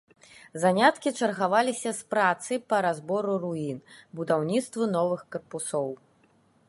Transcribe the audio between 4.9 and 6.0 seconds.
новых карпусоў.